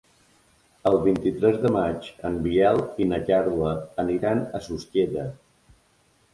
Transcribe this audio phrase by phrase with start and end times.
[0.91, 3.77] El vint-i-tres de maig en Biel i na Carla
[4.07, 5.31] aniran a Susqueda.